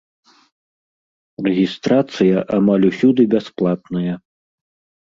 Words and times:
Рэгістрацыя 1.47 2.35
амаль 2.59 2.89
усюды 2.91 3.21
бясплатная. 3.37 4.13